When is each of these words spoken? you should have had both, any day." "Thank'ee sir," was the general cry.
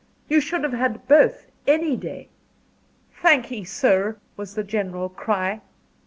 you 0.27 0.41
should 0.41 0.63
have 0.63 0.73
had 0.73 1.07
both, 1.07 1.45
any 1.67 1.95
day." 1.95 2.27
"Thank'ee 3.21 3.63
sir," 3.63 4.17
was 4.35 4.55
the 4.55 4.63
general 4.63 5.09
cry. 5.09 5.61